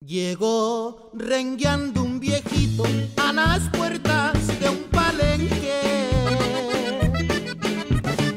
Llegó 0.00 1.10
rengueando 1.12 2.04
un 2.04 2.20
viejito 2.20 2.84
a 3.16 3.32
las 3.32 3.68
puertas 3.70 4.46
de 4.60 4.68
un 4.68 4.84
palenque. 4.84 5.80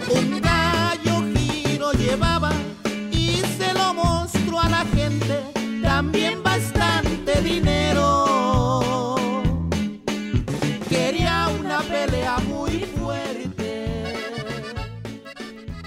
Un 0.09 0.41
gallo 0.41 1.23
giro 1.35 1.91
llevaba 1.93 2.51
y 3.11 3.43
se 3.59 3.73
lo 3.75 3.93
mostró 3.93 4.59
a 4.59 4.69
la 4.69 4.85
gente. 4.85 5.43
También 5.83 6.41
bastante 6.41 7.39
dinero. 7.43 9.15
Quería 10.89 11.47
una 11.59 11.81
pelea 11.83 12.39
muy 12.39 12.79
fuerte. 12.99 14.15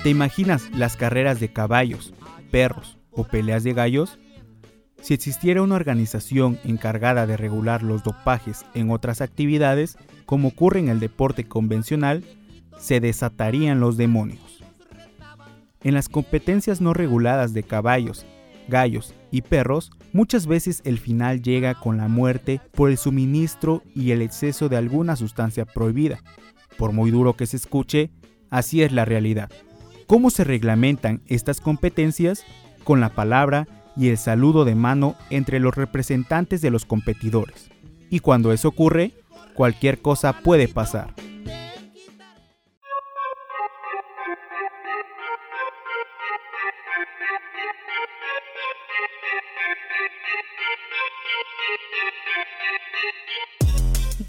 ¿Te 0.04 0.08
imaginas 0.08 0.70
las 0.70 0.96
carreras 0.96 1.40
de 1.40 1.52
caballos, 1.52 2.14
perros 2.52 2.96
o 3.10 3.24
peleas 3.24 3.64
de 3.64 3.72
gallos? 3.72 4.20
Si 5.04 5.12
existiera 5.12 5.60
una 5.60 5.74
organización 5.74 6.58
encargada 6.64 7.26
de 7.26 7.36
regular 7.36 7.82
los 7.82 8.02
dopajes 8.02 8.64
en 8.72 8.90
otras 8.90 9.20
actividades, 9.20 9.98
como 10.24 10.48
ocurre 10.48 10.80
en 10.80 10.88
el 10.88 10.98
deporte 10.98 11.44
convencional, 11.44 12.24
se 12.78 13.00
desatarían 13.00 13.80
los 13.80 13.98
demonios. 13.98 14.64
En 15.82 15.92
las 15.92 16.08
competencias 16.08 16.80
no 16.80 16.94
reguladas 16.94 17.52
de 17.52 17.64
caballos, 17.64 18.24
gallos 18.66 19.12
y 19.30 19.42
perros, 19.42 19.90
muchas 20.14 20.46
veces 20.46 20.80
el 20.86 20.98
final 20.98 21.42
llega 21.42 21.74
con 21.74 21.98
la 21.98 22.08
muerte 22.08 22.62
por 22.72 22.88
el 22.88 22.96
suministro 22.96 23.82
y 23.94 24.12
el 24.12 24.22
exceso 24.22 24.70
de 24.70 24.78
alguna 24.78 25.16
sustancia 25.16 25.66
prohibida. 25.66 26.20
Por 26.78 26.92
muy 26.92 27.10
duro 27.10 27.34
que 27.34 27.44
se 27.44 27.58
escuche, 27.58 28.10
así 28.48 28.82
es 28.82 28.90
la 28.90 29.04
realidad. 29.04 29.50
¿Cómo 30.06 30.30
se 30.30 30.44
reglamentan 30.44 31.20
estas 31.26 31.60
competencias? 31.60 32.42
Con 32.84 33.02
la 33.02 33.10
palabra 33.10 33.68
y 33.96 34.08
el 34.08 34.18
saludo 34.18 34.64
de 34.64 34.74
mano 34.74 35.16
entre 35.30 35.60
los 35.60 35.74
representantes 35.74 36.60
de 36.60 36.70
los 36.70 36.84
competidores. 36.84 37.70
Y 38.10 38.20
cuando 38.20 38.52
eso 38.52 38.68
ocurre, 38.68 39.12
cualquier 39.54 40.00
cosa 40.00 40.32
puede 40.40 40.68
pasar. 40.68 41.14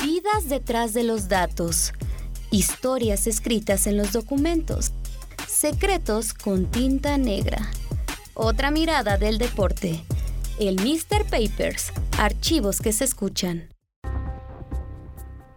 Vidas 0.03 0.49
detrás 0.49 0.93
de 0.93 1.03
los 1.03 1.27
datos. 1.27 1.93
Historias 2.51 3.27
escritas 3.27 3.87
en 3.87 3.97
los 3.97 4.13
documentos. 4.13 4.93
Secretos 5.47 6.33
con 6.33 6.65
tinta 6.65 7.17
negra. 7.17 7.69
Otra 8.37 8.69
mirada 8.69 9.17
del 9.17 9.37
deporte. 9.37 10.03
El 10.59 10.75
Mr. 10.75 11.23
Papers. 11.23 11.93
Archivos 12.19 12.81
que 12.81 12.91
se 12.91 13.05
escuchan. 13.05 13.69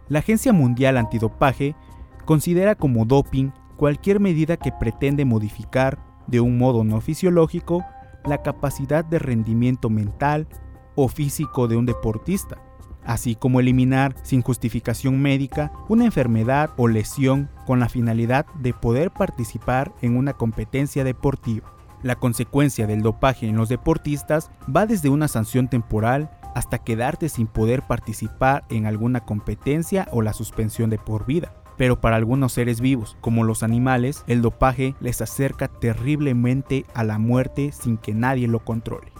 La 0.07 0.19
Agencia 0.19 0.53
Mundial 0.53 0.95
Antidopaje 0.95 1.75
considera 2.23 2.75
como 2.75 3.03
doping 3.03 3.49
cualquier 3.75 4.21
medida 4.21 4.55
que 4.55 4.71
pretende 4.71 5.25
modificar, 5.25 5.99
de 6.27 6.39
un 6.39 6.57
modo 6.57 6.85
no 6.85 7.01
fisiológico, 7.01 7.83
la 8.23 8.41
capacidad 8.43 9.03
de 9.03 9.19
rendimiento 9.19 9.89
mental 9.89 10.47
o 10.95 11.09
físico 11.09 11.67
de 11.67 11.75
un 11.75 11.85
deportista, 11.85 12.61
así 13.03 13.35
como 13.35 13.59
eliminar 13.59 14.15
sin 14.23 14.41
justificación 14.41 15.21
médica 15.21 15.73
una 15.89 16.05
enfermedad 16.05 16.69
o 16.77 16.87
lesión 16.87 17.49
con 17.65 17.81
la 17.81 17.89
finalidad 17.89 18.45
de 18.55 18.73
poder 18.73 19.11
participar 19.11 19.91
en 20.01 20.15
una 20.15 20.31
competencia 20.31 21.03
deportiva. 21.03 21.73
La 22.01 22.15
consecuencia 22.15 22.87
del 22.87 23.01
dopaje 23.01 23.47
en 23.47 23.57
los 23.57 23.69
deportistas 23.69 24.51
va 24.73 24.85
desde 24.85 25.09
una 25.09 25.27
sanción 25.27 25.67
temporal 25.67 26.31
hasta 26.55 26.77
quedarte 26.77 27.29
sin 27.29 27.47
poder 27.47 27.83
participar 27.83 28.63
en 28.69 28.85
alguna 28.85 29.21
competencia 29.21 30.07
o 30.11 30.21
la 30.21 30.33
suspensión 30.33 30.89
de 30.89 30.97
por 30.97 31.25
vida. 31.25 31.53
Pero 31.77 32.01
para 32.01 32.17
algunos 32.17 32.53
seres 32.53 32.81
vivos, 32.81 33.17
como 33.21 33.43
los 33.43 33.63
animales, 33.63 34.23
el 34.27 34.41
dopaje 34.41 34.95
les 34.99 35.21
acerca 35.21 35.67
terriblemente 35.67 36.85
a 36.93 37.03
la 37.03 37.19
muerte 37.19 37.71
sin 37.71 37.97
que 37.97 38.13
nadie 38.13 38.47
lo 38.47 38.59
controle. 38.59 39.11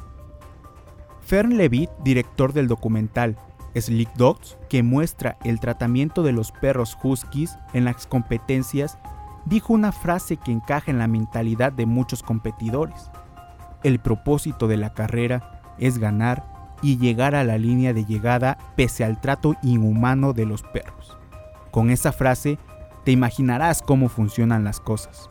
Fern 1.22 1.58
Levitt, 1.58 1.90
director 2.04 2.54
del 2.54 2.68
documental 2.68 3.38
Slick 3.76 4.14
Dogs, 4.16 4.58
que 4.68 4.84
muestra 4.84 5.38
el 5.44 5.60
tratamiento 5.60 6.24
de 6.24 6.32
los 6.32 6.52
perros 6.52 6.98
huskies 7.02 7.58
en 7.74 7.86
las 7.86 8.08
competencias, 8.08 8.98
dijo 9.46 9.74
una 9.74 9.92
frase 9.92 10.38
que 10.38 10.52
encaja 10.52 10.92
en 10.92 11.00
la 11.00 11.08
mentalidad 11.08 11.72
de 11.72 11.86
muchos 11.86 12.24
competidores. 12.24 13.10
El 13.84 14.00
propósito 14.00 14.68
de 14.68 14.78
la 14.78 14.94
carrera 14.94 15.62
es 15.78 15.98
ganar 15.98 16.46
y 16.82 16.98
llegar 16.98 17.36
a 17.36 17.44
la 17.44 17.58
línea 17.58 17.94
de 17.94 18.06
llegada 18.06 18.58
pese 18.76 19.04
al 19.04 19.20
trato 19.20 19.56
inhumano 19.62 20.34
de 20.34 20.46
los 20.46 20.64
perros. 20.64 21.18
Con 21.72 21.90
esa 21.90 22.12
frase 22.12 22.58
te 23.04 23.12
imaginarás 23.12 23.82
cómo 23.82 24.10
funcionan 24.10 24.64
las 24.64 24.80
cosas. 24.80 25.30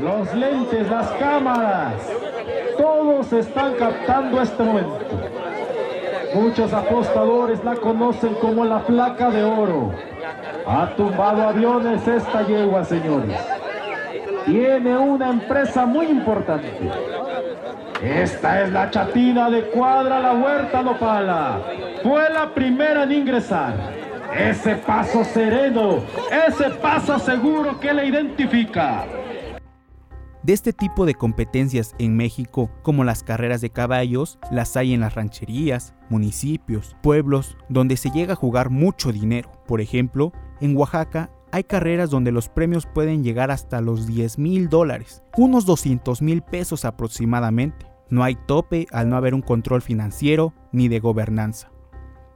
Los 0.00 0.34
lentes, 0.34 0.90
las 0.90 1.08
cámaras, 1.12 1.94
todos 2.76 3.32
están 3.32 3.74
captando 3.74 4.42
este 4.42 4.62
momento. 4.62 4.98
Muchos 6.34 6.72
apostadores 6.72 7.62
la 7.62 7.76
conocen 7.76 8.34
como 8.34 8.64
la 8.64 8.80
placa 8.80 9.30
de 9.30 9.44
oro. 9.44 9.92
Ha 10.66 10.88
tumbado 10.96 11.48
aviones 11.48 12.06
esta 12.08 12.44
yegua, 12.44 12.84
señores. 12.84 13.38
Tiene 14.44 14.96
una 14.96 15.30
empresa 15.30 15.86
muy 15.86 16.06
importante. 16.06 16.90
Esta 18.02 18.62
es 18.62 18.72
la 18.72 18.90
chatina 18.90 19.48
de 19.48 19.62
Cuadra 19.70 20.18
La 20.18 20.34
Huerta 20.34 20.82
Nopala. 20.82 21.60
Fue 22.02 22.28
la 22.30 22.52
primera 22.52 23.04
en 23.04 23.12
ingresar. 23.12 23.74
Ese 24.36 24.74
paso 24.74 25.22
sereno, 25.22 26.00
ese 26.48 26.70
paso 26.70 27.16
seguro 27.20 27.78
que 27.78 27.94
le 27.94 28.06
identifica. 28.06 29.04
De 30.44 30.52
este 30.52 30.74
tipo 30.74 31.06
de 31.06 31.14
competencias 31.14 31.94
en 31.98 32.18
México, 32.18 32.70
como 32.82 33.02
las 33.02 33.22
carreras 33.22 33.62
de 33.62 33.70
caballos, 33.70 34.38
las 34.50 34.76
hay 34.76 34.92
en 34.92 35.00
las 35.00 35.14
rancherías, 35.14 35.94
municipios, 36.10 36.94
pueblos, 37.02 37.56
donde 37.70 37.96
se 37.96 38.10
llega 38.10 38.34
a 38.34 38.36
jugar 38.36 38.68
mucho 38.68 39.10
dinero. 39.10 39.50
Por 39.66 39.80
ejemplo, 39.80 40.32
en 40.60 40.76
Oaxaca 40.76 41.30
hay 41.50 41.64
carreras 41.64 42.10
donde 42.10 42.30
los 42.30 42.50
premios 42.50 42.84
pueden 42.84 43.24
llegar 43.24 43.50
hasta 43.50 43.80
los 43.80 44.06
10 44.06 44.38
mil 44.38 44.68
dólares, 44.68 45.22
unos 45.38 45.64
200 45.64 46.20
mil 46.20 46.42
pesos 46.42 46.84
aproximadamente. 46.84 47.86
No 48.10 48.22
hay 48.22 48.34
tope 48.34 48.86
al 48.92 49.08
no 49.08 49.16
haber 49.16 49.32
un 49.32 49.40
control 49.40 49.80
financiero 49.80 50.52
ni 50.72 50.88
de 50.88 51.00
gobernanza. 51.00 51.70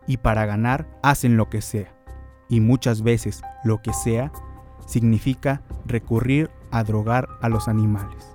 Y 0.06 0.16
para 0.16 0.46
ganar 0.46 0.88
hacen 1.02 1.36
lo 1.36 1.50
que 1.50 1.60
sea. 1.60 1.94
Y 2.48 2.60
muchas 2.60 3.02
veces 3.02 3.42
lo 3.64 3.82
que 3.82 3.92
sea 3.92 4.32
significa 4.86 5.60
recurrir 5.84 6.50
a 6.70 6.84
drogar 6.84 7.28
a 7.40 7.48
los 7.48 7.68
animales. 7.68 8.34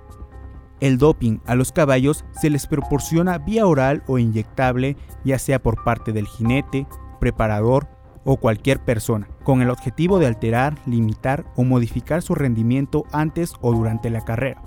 El 0.80 0.98
doping 0.98 1.38
a 1.46 1.54
los 1.54 1.72
caballos 1.72 2.24
se 2.32 2.50
les 2.50 2.66
proporciona 2.66 3.38
vía 3.38 3.66
oral 3.66 4.02
o 4.06 4.18
inyectable, 4.18 4.96
ya 5.24 5.38
sea 5.38 5.62
por 5.62 5.82
parte 5.84 6.12
del 6.12 6.26
jinete, 6.26 6.86
preparador 7.20 7.88
o 8.24 8.36
cualquier 8.36 8.80
persona, 8.80 9.28
con 9.44 9.62
el 9.62 9.70
objetivo 9.70 10.18
de 10.18 10.26
alterar, 10.26 10.76
limitar 10.86 11.44
o 11.56 11.64
modificar 11.64 12.22
su 12.22 12.34
rendimiento 12.34 13.04
antes 13.12 13.54
o 13.60 13.72
durante 13.72 14.10
la 14.10 14.24
carrera. 14.24 14.62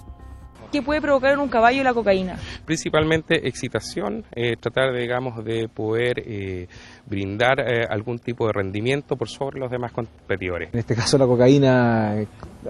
¿Qué 0.72 0.81
puede 0.81 1.01
provocar 1.01 1.31
en 1.33 1.39
un 1.39 1.47
caballo 1.47 1.81
la 1.81 1.94
cocaína? 1.94 2.38
Principalmente 2.66 3.47
excitación, 3.47 4.25
eh, 4.35 4.57
tratar, 4.59 4.94
digamos, 4.94 5.44
de 5.45 5.69
poder 5.69 6.22
eh, 6.25 6.67
brindar 7.05 7.61
eh, 7.61 7.85
algún 7.89 8.19
tipo 8.19 8.47
de 8.47 8.53
rendimiento 8.53 9.16
por 9.16 9.29
sobre 9.29 9.59
los 9.59 9.72
demás 9.72 9.94
competidores. 9.94 10.69
En 10.74 10.80
este 10.80 10.94
caso 10.94 11.18
la 11.18 11.25
cocaína, 11.25 12.15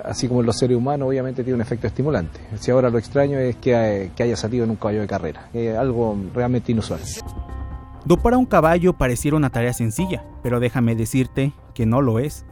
así 0.04 0.28
como 0.28 0.42
en 0.42 0.46
los 0.46 0.58
seres 0.58 0.78
humanos, 0.78 1.08
obviamente 1.08 1.44
tiene 1.44 1.56
un 1.56 1.62
efecto 1.62 1.88
estimulante. 1.88 2.40
Si 2.60 2.70
ahora 2.70 2.92
lo 2.92 3.00
extraño 3.00 3.40
es 3.40 3.56
que, 3.56 4.12
que 4.16 4.24
haya 4.24 4.36
salido 4.36 4.64
en 4.64 4.70
un 4.70 4.76
caballo 4.76 5.02
de 5.02 5.08
carrera, 5.08 5.50
algo 5.80 6.16
realmente 6.36 6.72
inusual. 6.72 7.00
Dopar 8.06 8.36
a 8.36 8.38
un 8.38 8.46
caballo 8.46 8.94
pareciera 8.94 9.36
una 9.36 9.50
tarea 9.50 9.74
sencilla, 9.74 10.24
pero 10.44 10.60
déjame 10.60 10.96
decirte 10.96 11.52
que 11.74 11.88
no 11.88 12.02
lo 12.02 12.20
es, 12.20 12.46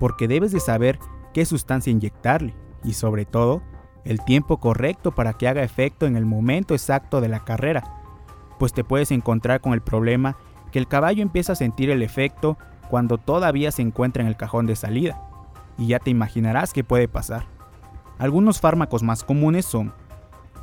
porque 0.00 0.26
debes 0.26 0.50
de 0.50 0.60
saber 0.60 0.98
qué 1.32 1.44
sustancia 1.44 1.92
inyectarle 1.92 2.54
y 2.82 2.94
sobre 2.94 3.24
todo 3.24 3.62
el 4.04 4.24
tiempo 4.24 4.58
correcto 4.58 5.12
para 5.12 5.34
que 5.34 5.48
haga 5.48 5.62
efecto 5.62 6.06
en 6.06 6.16
el 6.16 6.26
momento 6.26 6.74
exacto 6.74 7.20
de 7.20 7.28
la 7.28 7.44
carrera, 7.44 7.84
pues 8.58 8.72
te 8.72 8.84
puedes 8.84 9.10
encontrar 9.10 9.60
con 9.60 9.72
el 9.72 9.80
problema 9.80 10.36
que 10.70 10.78
el 10.78 10.88
caballo 10.88 11.22
empieza 11.22 11.52
a 11.52 11.56
sentir 11.56 11.90
el 11.90 12.02
efecto 12.02 12.58
cuando 12.88 13.18
todavía 13.18 13.72
se 13.72 13.82
encuentra 13.82 14.22
en 14.22 14.28
el 14.28 14.36
cajón 14.36 14.66
de 14.66 14.76
salida, 14.76 15.20
y 15.78 15.88
ya 15.88 15.98
te 15.98 16.10
imaginarás 16.10 16.72
qué 16.72 16.84
puede 16.84 17.08
pasar. 17.08 17.44
Algunos 18.18 18.60
fármacos 18.60 19.02
más 19.02 19.24
comunes 19.24 19.64
son, 19.64 19.92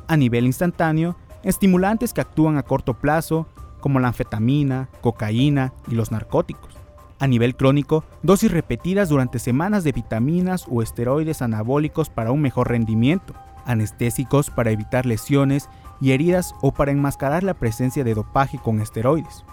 a 0.06 0.16
nivel 0.16 0.46
instantáneo, 0.46 1.16
estimulantes 1.42 2.12
que 2.12 2.20
actúan 2.20 2.56
a 2.56 2.62
corto 2.62 2.94
plazo, 2.94 3.46
como 3.80 4.00
la 4.00 4.08
anfetamina, 4.08 4.88
cocaína 5.00 5.72
y 5.88 5.94
los 5.94 6.10
narcóticos. 6.12 6.76
A 7.20 7.26
nivel 7.26 7.56
crónico, 7.56 8.04
dosis 8.22 8.52
repetidas 8.52 9.08
durante 9.08 9.40
semanas 9.40 9.82
de 9.82 9.90
vitaminas 9.90 10.66
o 10.70 10.82
esteroides 10.82 11.42
anabólicos 11.42 12.10
para 12.10 12.30
un 12.30 12.40
mejor 12.40 12.68
rendimiento, 12.68 13.34
anestésicos 13.64 14.50
para 14.50 14.70
evitar 14.70 15.04
lesiones 15.04 15.68
y 16.00 16.12
heridas 16.12 16.54
o 16.62 16.72
para 16.72 16.92
enmascarar 16.92 17.42
la 17.42 17.54
presencia 17.54 18.04
de 18.04 18.14
dopaje 18.14 18.58
con 18.58 18.80
esteroides. 18.80 19.44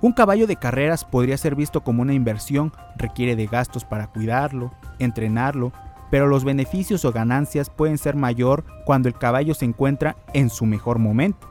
Un 0.00 0.12
caballo 0.12 0.46
de 0.46 0.56
carreras 0.56 1.04
podría 1.04 1.36
ser 1.36 1.56
visto 1.56 1.82
como 1.82 2.02
una 2.02 2.14
inversión, 2.14 2.72
requiere 2.96 3.34
de 3.34 3.46
gastos 3.46 3.84
para 3.84 4.06
cuidarlo, 4.06 4.72
entrenarlo, 5.00 5.72
pero 6.10 6.26
los 6.26 6.44
beneficios 6.44 7.04
o 7.04 7.12
ganancias 7.12 7.70
pueden 7.70 7.98
ser 7.98 8.14
mayor 8.14 8.64
cuando 8.84 9.08
el 9.08 9.14
caballo 9.14 9.54
se 9.54 9.64
encuentra 9.64 10.16
en 10.32 10.48
su 10.48 10.66
mejor 10.66 10.98
momento. 10.98 11.48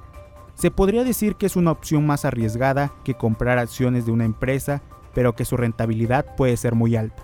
Se 0.56 0.70
podría 0.70 1.04
decir 1.04 1.36
que 1.36 1.48
es 1.48 1.56
una 1.56 1.72
opción 1.72 2.06
más 2.06 2.24
arriesgada 2.24 2.94
que 3.04 3.16
comprar 3.16 3.58
acciones 3.58 4.06
de 4.06 4.12
una 4.12 4.26
empresa, 4.26 4.82
pero 5.14 5.36
que 5.36 5.46
su 5.46 5.58
rentabilidad 5.58 6.36
puede 6.36 6.58
ser 6.58 6.76
muy 6.76 6.96
alta. 6.96 7.24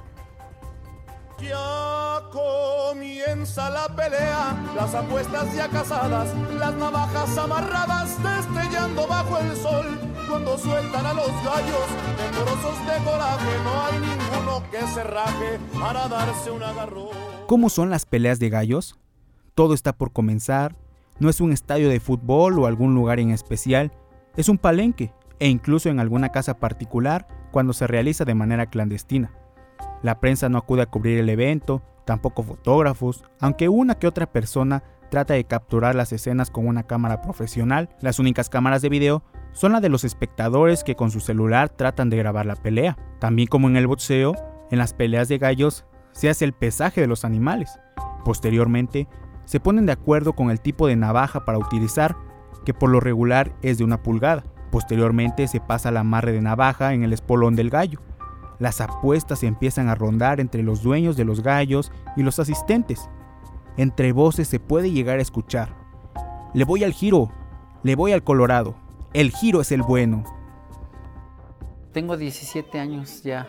Ya 1.39 2.21
comienza 2.31 3.69
la 3.69 3.87
pelea, 3.95 4.55
las 4.75 4.95
apuestas 4.95 5.55
ya 5.55 5.67
casadas, 5.69 6.33
las 6.55 6.73
navajas 6.75 7.37
amarradas, 7.37 8.17
destellando 8.23 9.07
bajo 9.07 9.37
el 9.37 9.55
sol. 9.55 9.85
Cuando 10.27 10.57
sueltan 10.57 11.05
a 11.05 11.13
los 11.13 11.27
gallos, 11.27 11.87
temorosos 12.17 12.79
de 12.85 13.03
coraje, 13.05 13.51
no 13.63 13.83
hay 13.83 13.99
ninguno 13.99 14.63
que 14.71 14.81
se 14.87 15.03
raje 15.03 15.59
para 15.79 16.07
darse 16.07 16.51
un 16.51 16.63
agarrón. 16.63 17.09
¿Cómo 17.47 17.69
son 17.69 17.89
las 17.89 18.05
peleas 18.05 18.39
de 18.39 18.49
gallos? 18.49 18.99
Todo 19.55 19.73
está 19.73 19.93
por 19.93 20.11
comenzar, 20.11 20.75
no 21.19 21.29
es 21.29 21.39
un 21.39 21.51
estadio 21.51 21.89
de 21.89 21.99
fútbol 21.99 22.59
o 22.59 22.65
algún 22.65 22.93
lugar 22.93 23.19
en 23.19 23.31
especial, 23.31 23.91
es 24.35 24.49
un 24.49 24.57
palenque 24.57 25.13
e 25.39 25.47
incluso 25.47 25.89
en 25.89 25.99
alguna 25.99 26.29
casa 26.29 26.59
particular 26.59 27.27
cuando 27.51 27.73
se 27.73 27.87
realiza 27.87 28.25
de 28.25 28.35
manera 28.35 28.67
clandestina. 28.67 29.31
La 30.03 30.19
prensa 30.19 30.49
no 30.49 30.57
acude 30.57 30.83
a 30.83 30.85
cubrir 30.87 31.19
el 31.19 31.29
evento, 31.29 31.81
tampoco 32.05 32.43
fotógrafos, 32.43 33.23
aunque 33.39 33.69
una 33.69 33.95
que 33.95 34.07
otra 34.07 34.31
persona 34.31 34.83
trata 35.09 35.33
de 35.33 35.45
capturar 35.45 35.95
las 35.95 36.11
escenas 36.11 36.51
con 36.51 36.67
una 36.67 36.83
cámara 36.83 37.21
profesional, 37.21 37.89
las 38.01 38.19
únicas 38.19 38.49
cámaras 38.49 38.81
de 38.81 38.89
video 38.89 39.23
son 39.53 39.71
las 39.71 39.81
de 39.81 39.89
los 39.89 40.03
espectadores 40.03 40.83
que 40.83 40.95
con 40.95 41.11
su 41.11 41.19
celular 41.19 41.69
tratan 41.69 42.09
de 42.09 42.17
grabar 42.17 42.45
la 42.45 42.55
pelea. 42.55 42.97
También 43.19 43.47
como 43.47 43.67
en 43.67 43.77
el 43.77 43.87
boxeo, 43.87 44.35
en 44.69 44.77
las 44.77 44.93
peleas 44.93 45.29
de 45.29 45.37
gallos 45.37 45.85
se 46.11 46.29
hace 46.29 46.45
el 46.45 46.53
pesaje 46.53 47.01
de 47.01 47.07
los 47.07 47.25
animales. 47.25 47.79
Posteriormente, 48.23 49.07
se 49.45 49.59
ponen 49.59 49.85
de 49.85 49.93
acuerdo 49.93 50.33
con 50.33 50.51
el 50.51 50.59
tipo 50.59 50.87
de 50.87 50.95
navaja 50.95 51.45
para 51.45 51.57
utilizar, 51.57 52.17
que 52.65 52.73
por 52.73 52.89
lo 52.89 52.99
regular 52.99 53.55
es 53.61 53.77
de 53.77 53.83
una 53.83 54.03
pulgada. 54.03 54.43
Posteriormente 54.71 55.47
se 55.47 55.59
pasa 55.59 55.91
la 55.91 56.01
amarre 56.01 56.31
de 56.31 56.41
navaja 56.41 56.93
en 56.93 57.03
el 57.03 57.13
espolón 57.13 57.55
del 57.55 57.69
gallo. 57.69 57.99
Las 58.59 58.81
apuestas 58.81 59.43
empiezan 59.43 59.87
a 59.87 59.95
rondar 59.95 60.39
entre 60.39 60.63
los 60.63 60.81
dueños 60.81 61.15
de 61.15 61.25
los 61.25 61.41
gallos 61.41 61.91
y 62.15 62.23
los 62.23 62.39
asistentes. 62.39 63.09
Entre 63.77 64.11
voces 64.11 64.47
se 64.47 64.59
puede 64.59 64.91
llegar 64.91 65.19
a 65.19 65.21
escuchar. 65.21 65.75
Le 66.53 66.65
voy 66.65 66.83
al 66.83 66.93
giro, 66.93 67.31
le 67.83 67.95
voy 67.95 68.11
al 68.11 68.23
colorado, 68.23 68.75
el 69.13 69.31
giro 69.31 69.61
es 69.61 69.71
el 69.71 69.83
bueno. 69.83 70.23
Tengo 71.93 72.17
17 72.17 72.79
años 72.79 73.23
ya 73.23 73.47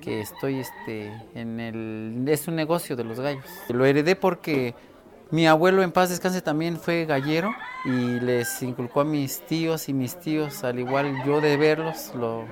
que 0.00 0.20
estoy 0.20 0.60
este, 0.60 1.12
en 1.34 1.60
el... 1.60 2.24
Es 2.28 2.46
un 2.48 2.56
negocio 2.56 2.96
de 2.96 3.04
los 3.04 3.20
gallos. 3.20 3.44
Lo 3.68 3.84
heredé 3.86 4.16
porque 4.16 4.74
mi 5.30 5.46
abuelo 5.46 5.82
en 5.82 5.92
paz 5.92 6.10
descanse 6.10 6.42
también 6.42 6.76
fue 6.76 7.06
gallero 7.06 7.54
y 7.84 8.20
les 8.20 8.62
inculcó 8.62 9.00
a 9.00 9.04
mis 9.04 9.40
tíos 9.46 9.88
y 9.88 9.92
mis 9.92 10.18
tíos, 10.18 10.64
al 10.64 10.78
igual 10.78 11.22
yo 11.26 11.40
de 11.40 11.56
verlos, 11.56 12.12
lo, 12.14 12.44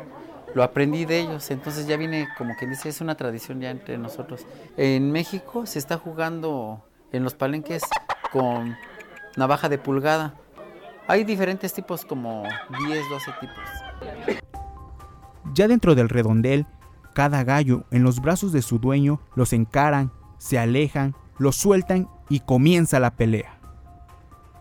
lo 0.55 0.63
aprendí 0.63 1.05
de 1.05 1.21
ellos, 1.21 1.51
entonces 1.51 1.87
ya 1.87 1.97
viene 1.97 2.29
como 2.37 2.57
que 2.57 2.67
dice, 2.67 2.89
es 2.89 3.01
una 3.01 3.15
tradición 3.15 3.61
ya 3.61 3.71
entre 3.71 3.97
nosotros. 3.97 4.47
En 4.77 5.11
México 5.11 5.67
se 5.67 5.79
está 5.79 5.97
jugando 5.97 6.85
en 7.13 7.25
los 7.25 7.35
palenques 7.35 7.83
con 8.31 8.77
navaja 9.37 9.69
de 9.69 9.79
pulgada. 9.79 10.35
Hay 11.09 11.25
diferentes 11.25 11.73
tipos, 11.73 12.05
como 12.05 12.45
10, 12.87 13.09
12 13.11 13.31
tipos. 13.41 14.41
Ya 15.55 15.69
dentro 15.69 15.95
del 15.95 16.09
redondel, 16.09 16.67
cada 17.15 17.45
gallo 17.45 17.85
en 17.91 18.03
los 18.03 18.21
brazos 18.21 18.53
de 18.53 18.63
su 18.63 18.79
dueño 18.79 19.21
los 19.35 19.53
encaran, 19.53 20.13
se 20.39 20.59
alejan, 20.59 21.15
los 21.39 21.57
sueltan 21.57 22.09
y 22.29 22.41
comienza 22.41 23.01
la 23.01 23.15
pelea. 23.17 23.62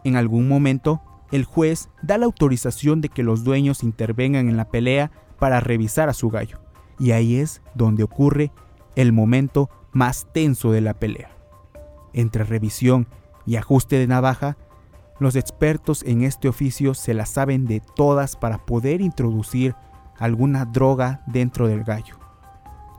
En 0.03 0.15
algún 0.15 0.47
momento, 0.47 1.01
el 1.31 1.45
juez 1.45 1.89
da 2.01 2.17
la 2.17 2.25
autorización 2.25 3.01
de 3.01 3.09
que 3.09 3.23
los 3.23 3.43
dueños 3.43 3.83
intervengan 3.83 4.49
en 4.49 4.57
la 4.57 4.69
pelea 4.69 5.11
para 5.39 5.59
revisar 5.59 6.09
a 6.09 6.13
su 6.13 6.29
gallo. 6.29 6.59
Y 6.99 7.11
ahí 7.11 7.37
es 7.37 7.61
donde 7.73 8.03
ocurre 8.03 8.51
el 8.95 9.13
momento 9.13 9.69
más 9.91 10.27
tenso 10.33 10.71
de 10.71 10.81
la 10.81 10.93
pelea. 10.93 11.31
Entre 12.13 12.43
revisión 12.43 13.07
y 13.45 13.55
ajuste 13.55 13.97
de 13.97 14.07
navaja, 14.07 14.57
los 15.19 15.35
expertos 15.35 16.03
en 16.03 16.23
este 16.23 16.47
oficio 16.49 16.93
se 16.93 17.13
la 17.13 17.25
saben 17.25 17.65
de 17.65 17.81
todas 17.95 18.35
para 18.35 18.65
poder 18.65 19.01
introducir 19.01 19.75
alguna 20.17 20.65
droga 20.65 21.21
dentro 21.27 21.67
del 21.67 21.83
gallo, 21.83 22.17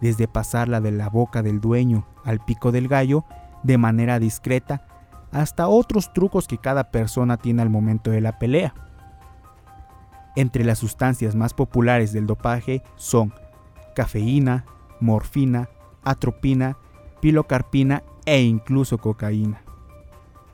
desde 0.01 0.29
pasarla 0.29 0.81
de 0.81 0.93
la 0.93 1.09
boca 1.09 1.43
del 1.43 1.61
dueño 1.61 2.07
al 2.25 2.45
pico 2.45 2.73
del 2.73 2.89
gallo 2.89 3.25
de 3.63 3.79
manera 3.79 4.19
discreta, 4.19 4.87
hasta 5.33 5.69
otros 5.69 6.13
trucos 6.13 6.47
que 6.47 6.59
cada 6.59 6.91
persona 6.91 7.37
tiene 7.37 7.63
al 7.63 7.71
momento 7.71 8.11
de 8.11 8.21
la 8.21 8.39
pelea. 8.39 8.75
Entre 10.37 10.65
las 10.65 10.79
sustancias 10.79 11.35
más 11.35 11.53
populares 11.55 12.13
del 12.13 12.27
dopaje 12.27 12.83
son 12.97 13.35
cafeína, 13.95 14.65
morfina, 15.01 15.69
atropina, 16.05 16.77
pilocarpina 17.21 18.03
e 18.25 18.43
incluso 18.43 18.99
cocaína. 18.99 19.63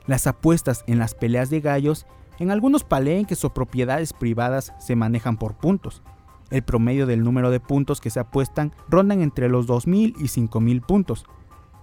Las 0.05 0.27
apuestas 0.27 0.83
en 0.87 0.99
las 0.99 1.13
peleas 1.13 1.49
de 1.49 1.61
gallos 1.61 2.05
en 2.39 2.51
algunos 2.51 2.83
palenques 2.83 3.43
o 3.43 3.53
propiedades 3.53 4.13
privadas 4.13 4.73
se 4.79 4.95
manejan 4.95 5.37
por 5.37 5.55
puntos. 5.55 6.01
El 6.49 6.63
promedio 6.63 7.05
del 7.05 7.23
número 7.23 7.51
de 7.51 7.59
puntos 7.59 8.01
que 8.01 8.09
se 8.09 8.19
apuestan 8.19 8.73
rondan 8.87 9.21
entre 9.21 9.49
los 9.49 9.67
2.000 9.67 10.15
y 10.17 10.23
5.000 10.23 10.81
puntos. 10.85 11.25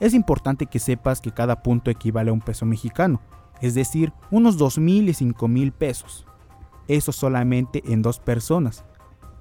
Es 0.00 0.14
importante 0.14 0.66
que 0.66 0.78
sepas 0.78 1.20
que 1.20 1.32
cada 1.32 1.62
punto 1.62 1.90
equivale 1.90 2.30
a 2.30 2.34
un 2.34 2.40
peso 2.40 2.66
mexicano, 2.66 3.20
es 3.60 3.74
decir, 3.74 4.12
unos 4.30 4.58
2.000 4.58 5.08
y 5.08 5.32
5.000 5.32 5.72
pesos 5.72 6.26
eso 6.88 7.12
solamente 7.12 7.82
en 7.86 8.02
dos 8.02 8.18
personas. 8.18 8.84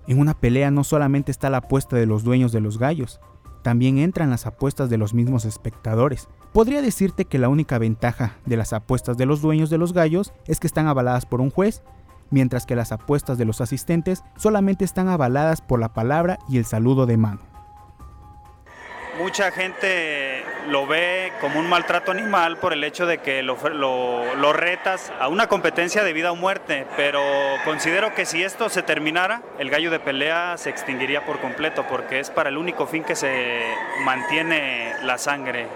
En 0.07 0.19
una 0.19 0.33
pelea 0.33 0.71
no 0.71 0.83
solamente 0.83 1.31
está 1.31 1.49
la 1.49 1.57
apuesta 1.57 1.95
de 1.95 2.05
los 2.05 2.23
dueños 2.23 2.51
de 2.51 2.61
los 2.61 2.77
gallos, 2.77 3.19
también 3.63 3.97
entran 3.97 4.29
las 4.29 4.45
apuestas 4.45 4.89
de 4.89 4.97
los 4.97 5.13
mismos 5.13 5.45
espectadores. 5.45 6.27
Podría 6.53 6.81
decirte 6.81 7.25
que 7.25 7.39
la 7.39 7.49
única 7.49 7.79
ventaja 7.79 8.37
de 8.45 8.57
las 8.57 8.73
apuestas 8.73 9.17
de 9.17 9.25
los 9.25 9.41
dueños 9.41 9.69
de 9.69 9.79
los 9.79 9.93
gallos 9.93 10.33
es 10.45 10.59
que 10.59 10.67
están 10.67 10.87
avaladas 10.87 11.25
por 11.25 11.41
un 11.41 11.49
juez, 11.49 11.81
mientras 12.29 12.65
que 12.65 12.75
las 12.75 12.91
apuestas 12.91 13.37
de 13.37 13.45
los 13.45 13.61
asistentes 13.61 14.23
solamente 14.37 14.85
están 14.85 15.07
avaladas 15.07 15.61
por 15.61 15.79
la 15.79 15.93
palabra 15.93 16.37
y 16.47 16.57
el 16.57 16.65
saludo 16.65 17.07
de 17.07 17.17
mano. 17.17 17.54
Mucha 19.17 19.49
gente 19.51 20.43
lo 20.67 20.85
ve 20.87 21.31
como 21.39 21.59
un 21.59 21.69
maltrato 21.69 22.11
animal 22.11 22.57
por 22.57 22.73
el 22.73 22.83
hecho 22.83 23.05
de 23.05 23.19
que 23.19 23.43
lo, 23.43 23.55
retas 24.51 25.09
a 25.21 25.29
una 25.29 25.47
competencia 25.47 26.03
de 26.03 26.11
vida 26.11 26.33
o 26.33 26.35
muerte, 26.35 26.85
pero 26.97 27.21
considero 27.63 28.13
que 28.13 28.25
si 28.25 28.43
esto 28.43 28.67
se 28.67 28.83
terminara, 28.83 29.41
el 29.57 29.69
gallo 29.69 29.89
de 29.89 29.99
pelea 29.99 30.57
se 30.57 30.69
extinguiría 30.69 31.25
por 31.25 31.39
completo, 31.39 31.85
porque 31.89 32.19
es 32.19 32.29
para 32.29 32.49
el 32.49 32.57
único 32.57 32.87
fin 32.87 33.03
que 33.03 33.15
se 33.15 33.63
mantiene 34.03 34.91
la 35.03 35.17
sangre. 35.17 35.67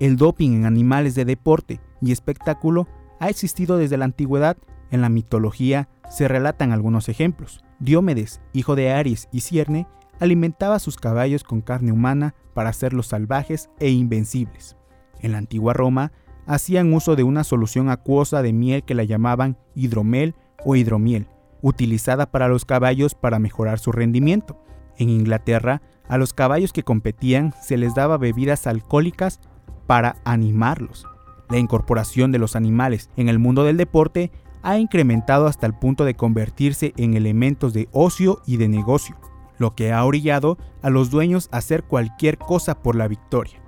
El 0.00 0.16
doping 0.16 0.50
en 0.50 0.66
animales 0.66 1.14
de 1.14 1.24
deporte 1.24 1.80
y 2.02 2.10
espectáculo 2.10 2.88
ha 3.20 3.28
existido 3.28 3.78
desde 3.78 3.98
la 3.98 4.06
antigüedad. 4.06 4.56
En 4.90 5.00
la 5.00 5.08
mitología 5.08 5.88
se 6.10 6.26
relatan 6.26 6.72
algunos 6.72 7.08
ejemplos. 7.08 7.64
Diomedes, 7.78 8.40
hijo 8.52 8.74
de 8.74 8.92
Aries 8.92 9.28
y 9.30 9.40
Cierne, 9.40 9.86
alimentaba 10.20 10.76
a 10.76 10.80
sus 10.80 10.96
caballos 10.96 11.44
con 11.44 11.60
carne 11.60 11.92
humana 11.92 12.34
para 12.54 12.70
hacerlos 12.70 13.08
salvajes 13.08 13.70
e 13.78 13.90
invencibles. 13.90 14.76
En 15.20 15.32
la 15.32 15.38
antigua 15.38 15.72
Roma, 15.72 16.12
hacían 16.46 16.92
uso 16.92 17.16
de 17.16 17.22
una 17.22 17.44
solución 17.44 17.88
acuosa 17.90 18.42
de 18.42 18.52
miel 18.52 18.84
que 18.84 18.94
la 18.94 19.04
llamaban 19.04 19.56
hidromel 19.74 20.34
o 20.64 20.76
hidromiel, 20.76 21.28
utilizada 21.62 22.30
para 22.30 22.48
los 22.48 22.64
caballos 22.64 23.14
para 23.14 23.38
mejorar 23.38 23.78
su 23.78 23.92
rendimiento. 23.92 24.60
En 24.98 25.08
Inglaterra, 25.08 25.82
a 26.08 26.18
los 26.18 26.34
caballos 26.34 26.72
que 26.72 26.82
competían 26.82 27.54
se 27.62 27.76
les 27.76 27.94
daba 27.94 28.18
bebidas 28.18 28.66
alcohólicas 28.66 29.40
para 29.86 30.16
animarlos. 30.24 31.06
La 31.48 31.58
incorporación 31.58 32.32
de 32.32 32.38
los 32.38 32.56
animales 32.56 33.10
en 33.16 33.28
el 33.28 33.38
mundo 33.38 33.64
del 33.64 33.76
deporte 33.76 34.30
ha 34.62 34.78
incrementado 34.78 35.46
hasta 35.46 35.66
el 35.66 35.74
punto 35.74 36.04
de 36.04 36.14
convertirse 36.14 36.94
en 36.96 37.14
elementos 37.14 37.74
de 37.74 37.88
ocio 37.92 38.40
y 38.46 38.56
de 38.56 38.68
negocio 38.68 39.16
lo 39.58 39.74
que 39.74 39.92
ha 39.92 40.04
orillado 40.04 40.58
a 40.82 40.90
los 40.90 41.10
dueños 41.10 41.48
a 41.52 41.58
hacer 41.58 41.84
cualquier 41.84 42.38
cosa 42.38 42.82
por 42.82 42.96
la 42.96 43.08
victoria. 43.08 43.60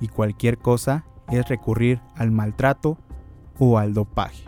Y 0.00 0.08
cualquier 0.08 0.58
cosa 0.58 1.04
es 1.30 1.48
recurrir 1.48 2.00
al 2.14 2.30
maltrato 2.30 2.98
o 3.58 3.78
al 3.78 3.94
dopaje. 3.94 4.44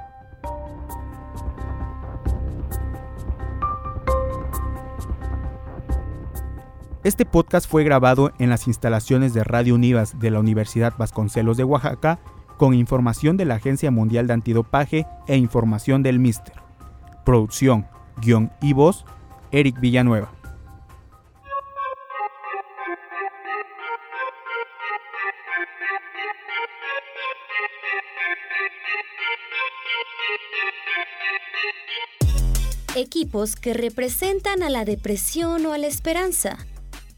Este 7.03 7.25
podcast 7.25 7.67
fue 7.67 7.83
grabado 7.83 8.31
en 8.39 8.51
las 8.51 8.67
instalaciones 8.67 9.33
de 9.33 9.43
Radio 9.43 9.75
Univas 9.75 10.19
de 10.19 10.31
la 10.31 10.39
Universidad 10.39 10.93
Vasconcelos 10.99 11.57
de 11.57 11.65
Oaxaca 11.65 12.19
con 12.59 12.75
información 12.75 13.39
de 13.39 13.47
la 13.47 13.55
Agencia 13.55 13.91
Mundial 13.91 14.27
de 14.27 14.35
Antidopaje 14.35 15.07
e 15.27 15.39
información 15.39 16.03
del 16.03 16.19
Mister. 16.19 16.53
Producción, 17.25 17.87
guion 18.21 18.53
y 18.61 18.75
voz, 18.75 19.07
Eric 19.53 19.81
Villanueva. 19.81 20.33
Equipos 32.97 33.57
que 33.57 33.73
representan 33.73 34.63
a 34.63 34.69
la 34.69 34.85
depresión 34.85 35.65
o 35.67 35.73
a 35.73 35.79
la 35.79 35.87
esperanza. 35.87 36.59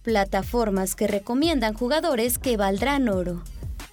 Plataformas 0.03 0.95
que 0.95 1.07
recomiendan 1.07 1.75
jugadores 1.75 2.39
que 2.39 2.57
valdrán 2.57 3.09
oro. 3.09 3.43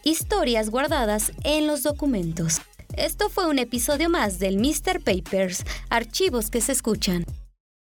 Historias 0.03 0.69
guardadas 0.69 1.31
en 1.43 1.67
los 1.67 1.83
documentos. 1.83 2.61
Esto 2.95 3.29
fue 3.29 3.47
un 3.47 3.59
episodio 3.59 4.09
más 4.09 4.39
del 4.39 4.57
Mr. 4.57 5.01
Papers, 5.03 5.63
archivos 5.89 6.49
que 6.49 6.61
se 6.61 6.73
escuchan. 6.73 7.25